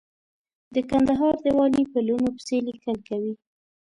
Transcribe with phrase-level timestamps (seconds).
[0.73, 3.33] د کندهار د والي په لوڼو پسې ليکل کوي.